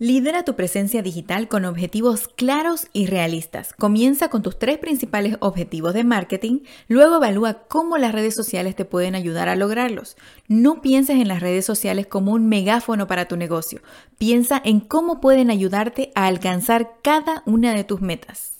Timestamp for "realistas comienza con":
3.06-4.42